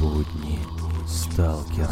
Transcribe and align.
Будни 0.00 0.58
сталкера. 1.06 1.88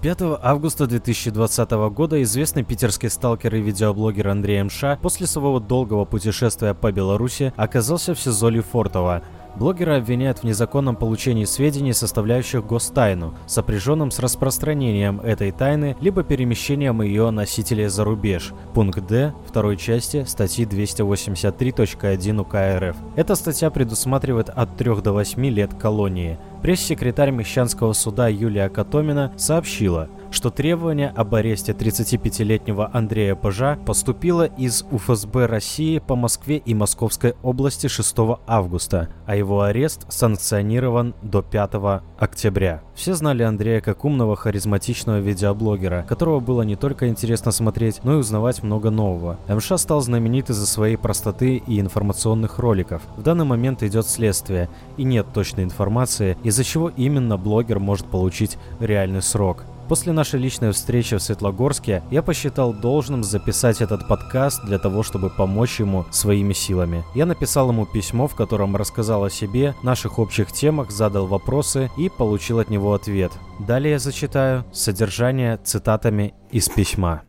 5 0.00 0.20
августа 0.42 0.86
2020 0.86 1.70
года 1.90 2.22
известный 2.22 2.62
питерский 2.62 3.10
сталкер 3.10 3.56
и 3.56 3.60
видеоблогер 3.60 4.28
Андрей 4.28 4.62
МШ 4.62 5.00
после 5.02 5.26
своего 5.26 5.58
долгого 5.58 6.04
путешествия 6.04 6.72
по 6.72 6.92
Беларуси 6.92 7.52
оказался 7.56 8.14
в 8.14 8.20
СИЗО 8.20 8.50
Лефортово. 8.50 9.22
Блогера 9.56 9.96
обвиняют 9.96 10.38
в 10.40 10.44
незаконном 10.44 10.96
получении 10.96 11.44
сведений, 11.44 11.92
составляющих 11.92 12.66
гостайну, 12.66 13.34
сопряженным 13.46 14.10
с 14.10 14.18
распространением 14.18 15.20
этой 15.20 15.52
тайны, 15.52 15.96
либо 16.00 16.24
перемещением 16.24 17.02
ее 17.02 17.30
носителей 17.30 17.86
за 17.86 18.04
рубеж. 18.04 18.52
Пункт 18.74 19.06
Д 19.06 19.32
второй 19.46 19.76
части 19.76 20.24
статьи 20.24 20.64
283.1 20.64 22.40
УК 22.40 22.54
РФ. 22.78 22.96
Эта 23.16 23.34
статья 23.36 23.70
предусматривает 23.70 24.48
от 24.48 24.76
3 24.76 25.02
до 25.02 25.12
8 25.12 25.46
лет 25.46 25.74
колонии. 25.74 26.38
Пресс-секретарь 26.62 27.30
Мещанского 27.30 27.92
суда 27.92 28.26
Юлия 28.26 28.68
Котомина 28.70 29.32
сообщила, 29.36 30.08
что 30.34 30.50
требование 30.50 31.10
об 31.10 31.34
аресте 31.34 31.72
35-летнего 31.72 32.90
Андрея 32.92 33.34
Пажа 33.36 33.78
поступило 33.86 34.44
из 34.44 34.84
УФСБ 34.90 35.46
России 35.46 36.00
по 36.00 36.16
Москве 36.16 36.56
и 36.56 36.74
Московской 36.74 37.34
области 37.42 37.86
6 37.86 38.16
августа, 38.46 39.08
а 39.26 39.36
его 39.36 39.62
арест 39.62 40.06
санкционирован 40.08 41.14
до 41.22 41.42
5 41.42 42.02
октября. 42.18 42.82
Все 42.94 43.14
знали 43.14 43.42
Андрея 43.42 43.80
как 43.80 44.04
умного, 44.04 44.36
харизматичного 44.36 45.18
видеоблогера, 45.18 46.04
которого 46.08 46.40
было 46.40 46.62
не 46.62 46.76
только 46.76 47.08
интересно 47.08 47.52
смотреть, 47.52 48.00
но 48.02 48.14
и 48.14 48.16
узнавать 48.16 48.62
много 48.62 48.90
нового. 48.90 49.38
МШ 49.48 49.72
стал 49.76 50.00
знаменит 50.00 50.50
из-за 50.50 50.66
своей 50.66 50.96
простоты 50.96 51.62
и 51.64 51.80
информационных 51.80 52.58
роликов. 52.58 53.02
В 53.16 53.22
данный 53.22 53.44
момент 53.44 53.82
идет 53.82 54.06
следствие, 54.06 54.68
и 54.96 55.04
нет 55.04 55.26
точной 55.32 55.64
информации, 55.64 56.36
из-за 56.42 56.64
чего 56.64 56.90
именно 56.96 57.36
блогер 57.36 57.78
может 57.78 58.06
получить 58.06 58.58
реальный 58.80 59.22
срок. 59.22 59.64
После 59.88 60.14
нашей 60.14 60.40
личной 60.40 60.72
встречи 60.72 61.14
в 61.14 61.22
Светлогорске 61.22 62.02
я 62.10 62.22
посчитал 62.22 62.72
должным 62.72 63.22
записать 63.22 63.82
этот 63.82 64.08
подкаст 64.08 64.64
для 64.64 64.78
того, 64.78 65.02
чтобы 65.02 65.28
помочь 65.28 65.78
ему 65.78 66.06
своими 66.10 66.54
силами. 66.54 67.04
Я 67.14 67.26
написал 67.26 67.68
ему 67.68 67.84
письмо, 67.84 68.26
в 68.26 68.34
котором 68.34 68.76
рассказал 68.76 69.24
о 69.24 69.30
себе, 69.30 69.74
наших 69.82 70.18
общих 70.18 70.52
темах, 70.52 70.90
задал 70.90 71.26
вопросы 71.26 71.90
и 71.98 72.08
получил 72.08 72.60
от 72.60 72.70
него 72.70 72.94
ответ. 72.94 73.30
Далее 73.60 73.92
я 73.92 73.98
зачитаю 73.98 74.64
содержание 74.72 75.58
цитатами 75.58 76.32
из 76.50 76.70
письма. 76.70 77.22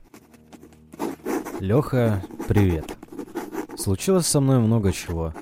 Леха, 1.59 2.23
привет. 2.47 2.95
Случилось 3.78 4.28
со 4.28 4.40
мной 4.40 4.59
много 4.59 4.94
чего, 4.94 5.34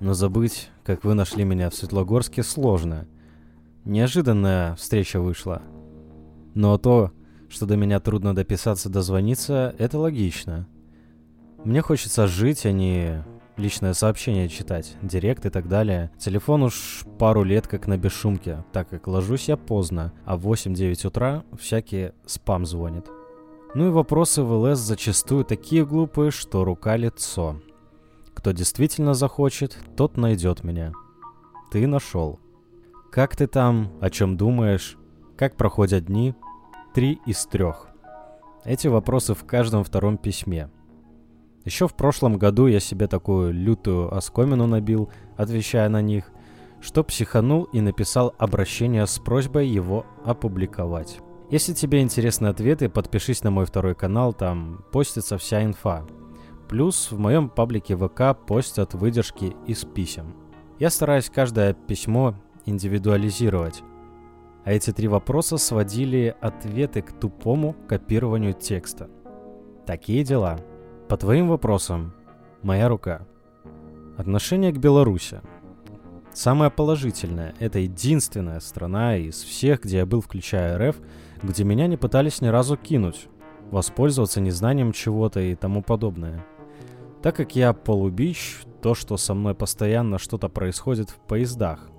но 0.00 0.12
забыть, 0.12 0.70
как 0.84 1.04
вы 1.04 1.14
нашли 1.14 1.44
меня 1.44 1.70
в 1.70 1.74
Светлогорске, 1.74 2.42
сложно. 2.42 3.06
Неожиданная 3.84 4.74
встреча 4.74 5.20
вышла– 5.20 5.62
но 6.54 6.78
то, 6.78 7.12
что 7.48 7.66
до 7.66 7.76
меня 7.76 8.00
трудно 8.00 8.34
дописаться, 8.34 8.88
дозвониться, 8.88 9.74
это 9.78 9.98
логично. 9.98 10.66
Мне 11.64 11.80
хочется 11.82 12.26
жить, 12.26 12.66
а 12.66 12.72
не 12.72 13.24
личное 13.56 13.92
сообщение 13.94 14.48
читать, 14.48 14.96
директ 15.02 15.46
и 15.46 15.50
так 15.50 15.68
далее. 15.68 16.10
Телефон 16.18 16.64
уж 16.64 17.04
пару 17.18 17.44
лет 17.44 17.66
как 17.66 17.86
на 17.86 17.96
бесшумке, 17.96 18.64
так 18.72 18.88
как 18.88 19.06
ложусь 19.06 19.48
я 19.48 19.56
поздно, 19.56 20.12
а 20.24 20.36
в 20.36 20.48
8-9 20.48 21.06
утра 21.06 21.44
всякие 21.58 22.14
спам 22.26 22.66
звонит. 22.66 23.06
Ну 23.74 23.88
и 23.88 23.90
вопросы 23.90 24.42
в 24.42 24.52
ЛС 24.52 24.78
зачастую 24.78 25.44
такие 25.44 25.86
глупые, 25.86 26.30
что 26.30 26.64
рука-лицо. 26.64 27.60
Кто 28.34 28.52
действительно 28.52 29.14
захочет, 29.14 29.78
тот 29.96 30.16
найдет 30.16 30.64
меня. 30.64 30.92
Ты 31.70 31.86
нашел. 31.86 32.38
Как 33.10 33.36
ты 33.36 33.46
там? 33.46 33.92
О 34.00 34.10
чем 34.10 34.36
думаешь? 34.36 34.98
Как 35.36 35.56
проходят 35.56 36.06
дни? 36.06 36.34
Три 36.94 37.20
из 37.24 37.46
трех. 37.46 37.88
Эти 38.66 38.86
вопросы 38.86 39.32
в 39.32 39.44
каждом 39.44 39.82
втором 39.82 40.18
письме. 40.18 40.68
Еще 41.64 41.88
в 41.88 41.94
прошлом 41.94 42.36
году 42.36 42.66
я 42.66 42.80
себе 42.80 43.06
такую 43.06 43.54
лютую 43.54 44.14
оскомину 44.14 44.66
набил, 44.66 45.08
отвечая 45.38 45.88
на 45.88 46.02
них, 46.02 46.30
что 46.82 47.02
психанул 47.02 47.64
и 47.64 47.80
написал 47.80 48.34
обращение 48.36 49.06
с 49.06 49.18
просьбой 49.18 49.68
его 49.68 50.04
опубликовать. 50.26 51.20
Если 51.50 51.72
тебе 51.72 52.02
интересны 52.02 52.48
ответы, 52.48 52.90
подпишись 52.90 53.42
на 53.42 53.50
мой 53.50 53.64
второй 53.64 53.94
канал, 53.94 54.34
там 54.34 54.84
постится 54.92 55.38
вся 55.38 55.64
инфа. 55.64 56.04
Плюс 56.68 57.10
в 57.10 57.18
моем 57.18 57.48
паблике 57.48 57.96
ВК 57.96 58.36
постят 58.46 58.92
выдержки 58.92 59.56
из 59.66 59.86
писем. 59.86 60.34
Я 60.78 60.90
стараюсь 60.90 61.30
каждое 61.30 61.72
письмо 61.72 62.34
индивидуализировать, 62.66 63.82
а 64.64 64.72
эти 64.72 64.92
три 64.92 65.08
вопроса 65.08 65.56
сводили 65.56 66.34
ответы 66.40 67.02
к 67.02 67.12
тупому 67.12 67.74
копированию 67.88 68.52
текста. 68.52 69.10
Такие 69.86 70.24
дела. 70.24 70.58
По 71.08 71.16
твоим 71.16 71.48
вопросам, 71.48 72.14
моя 72.62 72.88
рука. 72.88 73.26
Отношение 74.16 74.72
к 74.72 74.78
Беларуси. 74.78 75.40
Самое 76.32 76.70
положительное– 76.70 77.54
это 77.58 77.80
единственная 77.80 78.60
страна 78.60 79.16
из 79.16 79.42
всех, 79.42 79.82
где 79.82 79.98
я 79.98 80.06
был, 80.06 80.20
включая 80.20 80.78
РФ, 80.78 80.96
где 81.42 81.64
меня 81.64 81.86
не 81.88 81.96
пытались 81.96 82.40
ни 82.40 82.46
разу 82.46 82.76
кинуть, 82.76 83.28
воспользоваться 83.70 84.40
незнанием 84.40 84.92
чего-то 84.92 85.40
и 85.40 85.54
тому 85.54 85.82
подобное. 85.82 86.46
Так 87.20 87.36
как 87.36 87.54
я 87.54 87.72
полубич, 87.72 88.62
то, 88.80 88.94
что 88.94 89.16
со 89.16 89.34
мной 89.34 89.54
постоянно 89.54 90.18
что-то 90.18 90.48
происходит 90.48 91.10
в 91.10 91.16
поездах, 91.16 91.90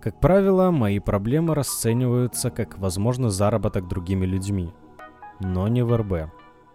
как 0.00 0.20
правило, 0.20 0.70
мои 0.70 1.00
проблемы 1.00 1.54
расцениваются 1.54 2.50
как 2.50 2.78
возможный 2.78 3.30
заработок 3.30 3.88
другими 3.88 4.26
людьми, 4.26 4.72
но 5.40 5.66
не 5.66 5.82
в 5.82 5.96
РБ. 5.96 6.30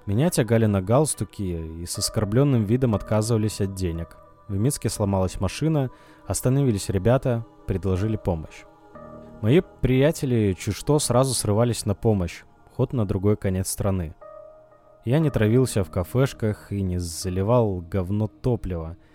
Меня 0.05 0.29
тягали 0.29 0.65
на 0.65 0.81
галстуки 0.81 1.81
и 1.81 1.85
с 1.85 1.97
оскорбленным 1.97 2.65
видом 2.65 2.95
отказывались 2.95 3.61
от 3.61 3.75
денег. 3.75 4.17
В 4.49 4.57
Минске 4.57 4.89
сломалась 4.89 5.39
машина, 5.39 5.89
остановились 6.27 6.89
ребята, 6.89 7.45
предложили 7.65 8.17
помощь. 8.17 8.65
Мои 9.41 9.61
приятели 9.81 10.53
чуть 10.59 10.75
что 10.75 10.99
сразу 10.99 11.33
срывались 11.33 11.85
на 11.85 11.95
помощь, 11.95 12.43
ход 12.75 12.91
на 12.91 13.05
другой 13.05 13.37
конец 13.37 13.69
страны. 13.69 14.15
Я 15.05 15.19
не 15.19 15.29
травился 15.29 15.85
в 15.85 15.91
кафешках 15.91 16.73
и 16.73 16.81
не 16.81 16.97
заливал 16.97 17.79
говно 17.79 18.27
топлива– 18.27 18.97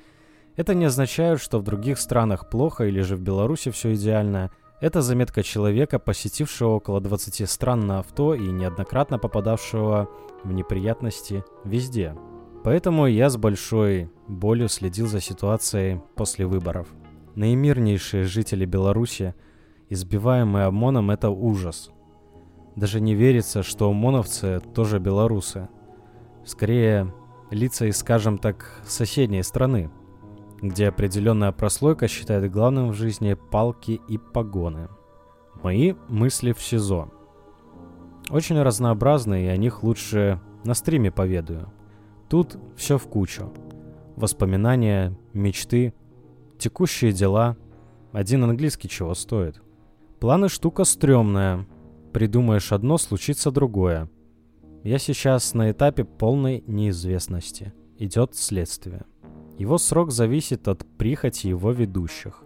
это 0.58 0.74
не 0.74 0.86
означает, 0.86 1.40
что 1.40 1.60
в 1.60 1.62
других 1.62 2.00
странах 2.00 2.50
плохо 2.50 2.86
или 2.86 3.00
же 3.02 3.14
в 3.14 3.20
Беларуси 3.20 3.70
все 3.70 3.94
идеально. 3.94 4.50
Это 4.80 5.02
заметка 5.02 5.44
человека, 5.44 6.00
посетившего 6.00 6.70
около 6.70 7.00
20 7.00 7.48
стран 7.48 7.86
на 7.86 8.00
авто 8.00 8.34
и 8.34 8.42
неоднократно 8.50 9.20
попадавшего 9.20 10.08
в 10.42 10.52
неприятности 10.52 11.44
везде. 11.64 12.16
Поэтому 12.64 13.06
я 13.06 13.30
с 13.30 13.36
большой 13.36 14.10
болью 14.26 14.68
следил 14.68 15.06
за 15.06 15.20
ситуацией 15.20 16.00
после 16.16 16.44
выборов. 16.44 16.88
Наимирнейшие 17.36 18.24
жители 18.24 18.64
Беларуси, 18.64 19.36
избиваемые 19.90 20.66
ОМОНом, 20.66 21.12
это 21.12 21.30
ужас. 21.30 21.90
Даже 22.74 23.00
не 23.00 23.14
верится, 23.14 23.62
что 23.62 23.90
ОМОНовцы 23.90 24.60
тоже 24.74 24.98
белорусы. 24.98 25.68
Скорее, 26.44 27.14
лица 27.52 27.86
из, 27.86 27.98
скажем 27.98 28.38
так, 28.38 28.82
соседней 28.84 29.44
страны– 29.44 29.88
где 30.60 30.88
определенная 30.88 31.52
прослойка 31.52 32.08
считает 32.08 32.50
главным 32.50 32.90
в 32.90 32.94
жизни 32.94 33.34
палки 33.34 34.00
и 34.08 34.18
погоны. 34.18 34.88
Мои 35.62 35.94
мысли 36.08 36.52
в 36.52 36.60
СИЗО. 36.62 37.10
Очень 38.30 38.60
разнообразные, 38.60 39.46
и 39.46 39.50
о 39.50 39.56
них 39.56 39.82
лучше 39.82 40.40
на 40.64 40.74
стриме 40.74 41.10
поведаю. 41.10 41.72
Тут 42.28 42.58
все 42.76 42.98
в 42.98 43.06
кучу. 43.08 43.52
Воспоминания, 44.16 45.16
мечты, 45.32 45.94
текущие 46.58 47.12
дела. 47.12 47.56
Один 48.12 48.44
английский 48.44 48.88
чего 48.88 49.14
стоит. 49.14 49.62
Планы 50.20 50.48
штука 50.48 50.84
стрёмная. 50.84 51.66
Придумаешь 52.12 52.72
одно, 52.72 52.98
случится 52.98 53.50
другое. 53.50 54.10
Я 54.82 54.98
сейчас 54.98 55.54
на 55.54 55.70
этапе 55.70 56.04
полной 56.04 56.62
неизвестности. 56.66 57.72
Идет 57.98 58.34
следствие. 58.34 59.04
Его 59.58 59.76
срок 59.76 60.12
зависит 60.12 60.68
от 60.68 60.86
прихоти 60.86 61.48
его 61.48 61.72
ведущих. 61.72 62.44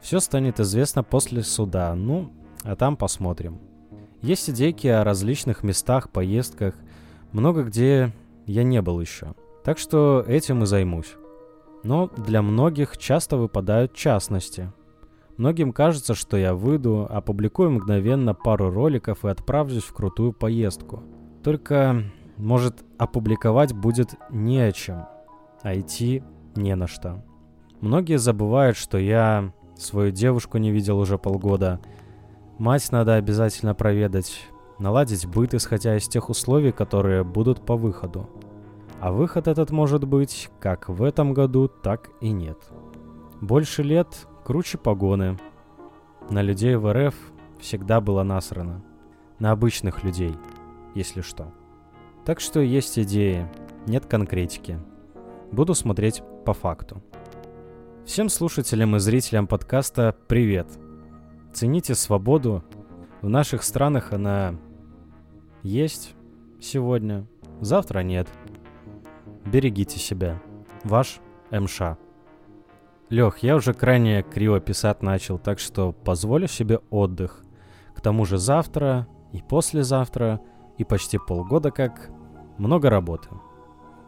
Все 0.00 0.18
станет 0.18 0.58
известно 0.58 1.04
после 1.04 1.42
суда, 1.42 1.94
ну, 1.94 2.32
а 2.62 2.74
там 2.74 2.96
посмотрим. 2.96 3.60
Есть 4.22 4.50
идейки 4.50 4.88
о 4.88 5.04
различных 5.04 5.62
местах, 5.62 6.10
поездках, 6.10 6.74
много 7.30 7.62
где 7.62 8.12
я 8.46 8.64
не 8.64 8.82
был 8.82 9.00
еще. 9.00 9.34
Так 9.62 9.78
что 9.78 10.24
этим 10.26 10.64
и 10.64 10.66
займусь. 10.66 11.14
Но 11.84 12.08
для 12.08 12.42
многих 12.42 12.98
часто 12.98 13.36
выпадают 13.36 13.94
частности. 13.94 14.72
Многим 15.36 15.72
кажется, 15.72 16.14
что 16.14 16.36
я 16.36 16.54
выйду, 16.54 17.06
опубликую 17.08 17.70
мгновенно 17.70 18.34
пару 18.34 18.70
роликов 18.70 19.24
и 19.24 19.28
отправлюсь 19.28 19.84
в 19.84 19.92
крутую 19.92 20.32
поездку. 20.32 21.04
Только, 21.44 22.02
может, 22.36 22.84
опубликовать 22.98 23.72
будет 23.72 24.16
не 24.30 24.58
о 24.58 24.72
чем, 24.72 25.06
а 25.62 25.78
идти 25.78 26.24
не 26.58 26.74
на 26.76 26.86
что. 26.86 27.24
Многие 27.80 28.18
забывают, 28.18 28.76
что 28.76 28.98
я 28.98 29.52
свою 29.76 30.10
девушку 30.10 30.58
не 30.58 30.70
видел 30.70 30.98
уже 30.98 31.16
полгода. 31.16 31.80
Мать 32.58 32.90
надо 32.90 33.14
обязательно 33.14 33.74
проведать, 33.74 34.48
наладить 34.78 35.26
быт, 35.26 35.54
исходя 35.54 35.96
из 35.96 36.08
тех 36.08 36.28
условий, 36.28 36.72
которые 36.72 37.24
будут 37.24 37.64
по 37.64 37.76
выходу. 37.76 38.28
А 39.00 39.12
выход 39.12 39.46
этот 39.46 39.70
может 39.70 40.04
быть 40.04 40.50
как 40.58 40.88
в 40.88 41.02
этом 41.04 41.32
году, 41.32 41.68
так 41.68 42.10
и 42.20 42.30
нет. 42.30 42.58
Больше 43.40 43.84
лет, 43.84 44.26
круче 44.44 44.76
погоны. 44.76 45.38
На 46.30 46.42
людей 46.42 46.74
в 46.74 46.92
РФ 46.92 47.14
всегда 47.60 48.00
было 48.00 48.24
насрано. 48.24 48.82
На 49.38 49.52
обычных 49.52 50.02
людей, 50.02 50.34
если 50.96 51.20
что. 51.20 51.52
Так 52.24 52.40
что 52.40 52.58
есть 52.58 52.98
идеи, 52.98 53.46
нет 53.86 54.06
конкретики. 54.06 54.80
Буду 55.50 55.74
смотреть 55.74 56.22
по 56.44 56.52
факту. 56.52 57.02
Всем 58.04 58.28
слушателям 58.28 58.96
и 58.96 58.98
зрителям 58.98 59.46
подкаста 59.46 60.14
привет. 60.28 60.66
Цените 61.54 61.94
свободу. 61.94 62.62
В 63.22 63.28
наших 63.30 63.62
странах 63.62 64.12
она 64.12 64.56
есть 65.62 66.14
сегодня, 66.60 67.26
завтра 67.60 68.00
нет. 68.00 68.28
Берегите 69.46 69.98
себя. 69.98 70.40
Ваш 70.84 71.18
МШ. 71.50 71.80
Лех, 73.08 73.38
я 73.38 73.56
уже 73.56 73.72
крайне 73.72 74.22
криво 74.22 74.60
писать 74.60 75.02
начал, 75.02 75.38
так 75.38 75.58
что 75.58 75.92
позволю 75.92 76.46
себе 76.46 76.80
отдых. 76.90 77.42
К 77.96 78.02
тому 78.02 78.26
же 78.26 78.36
завтра 78.36 79.08
и 79.32 79.40
послезавтра 79.40 80.40
и 80.76 80.84
почти 80.84 81.18
полгода 81.18 81.70
как 81.70 82.10
много 82.58 82.90
работы. 82.90 83.30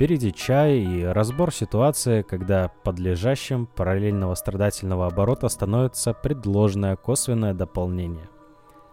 Впереди 0.01 0.33
чай 0.33 0.79
и 0.79 1.05
разбор 1.05 1.53
ситуации, 1.53 2.23
когда 2.23 2.69
подлежащим 2.85 3.67
параллельного 3.67 4.35
страдательного 4.35 5.07
оборота 5.07 5.51
становится 5.51 6.15
предложенное 6.15 6.97
косвенное 6.97 7.53
дополнение. 7.53 8.27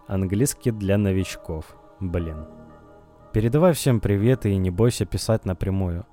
Английский 0.06 0.70
для 0.70 0.98
новичков. 0.98 1.64
Блин. 1.98 2.44
Передавай 3.32 3.72
всем 3.72 4.00
привет 4.00 4.44
и 4.44 4.54
не 4.58 4.68
бойся 4.68 5.06
писать 5.06 5.46
напрямую. 5.46 6.04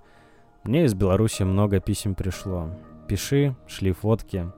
Мне 0.64 0.86
из 0.86 0.94
Беларуси 0.94 1.44
много 1.44 1.82
писем 1.82 2.16
пришло. 2.16 2.70
Пиши, 3.10 3.54
шли 3.68 3.92
фотки. 3.92 4.50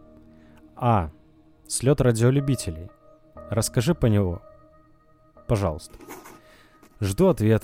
А. 0.76 1.10
Слет 1.68 2.00
радиолюбителей. 2.00 2.92
Расскажи 3.50 3.96
по 3.96 4.06
него. 4.06 4.44
Пожалуйста. 5.48 5.96
Жду 7.00 7.30
ответ. 7.30 7.64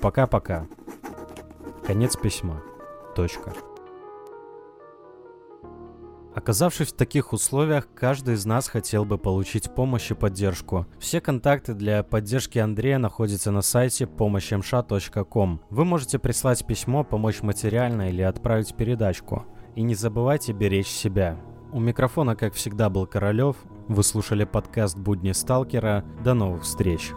Пока-пока. 0.00 0.66
Конец 1.86 2.16
письма. 2.16 2.62
Точка. 3.14 3.52
Оказавшись 6.34 6.88
в 6.88 6.96
таких 6.96 7.32
условиях, 7.32 7.86
каждый 7.94 8.34
из 8.34 8.44
нас 8.44 8.68
хотел 8.68 9.04
бы 9.04 9.18
получить 9.18 9.72
помощь 9.72 10.10
и 10.10 10.14
поддержку. 10.14 10.86
Все 10.98 11.20
контакты 11.20 11.74
для 11.74 12.02
поддержки 12.02 12.58
Андрея 12.58 12.98
находятся 12.98 13.52
на 13.52 13.62
сайте 13.62 14.08
помощьмша.ком. 14.08 15.62
Вы 15.70 15.84
можете 15.84 16.18
прислать 16.18 16.66
письмо, 16.66 17.04
помочь 17.04 17.42
материально 17.42 18.10
или 18.10 18.20
отправить 18.20 18.74
передачку. 18.74 19.46
И 19.76 19.82
не 19.82 19.94
забывайте 19.94 20.52
беречь 20.52 20.88
себя. 20.88 21.38
У 21.72 21.78
микрофона, 21.78 22.34
как 22.34 22.54
всегда, 22.54 22.90
был 22.90 23.06
Королев. 23.06 23.56
Вы 23.86 24.02
слушали 24.02 24.44
подкаст 24.44 24.98
«Будни 24.98 25.30
сталкера». 25.30 26.04
До 26.24 26.34
новых 26.34 26.64
встреч! 26.64 27.12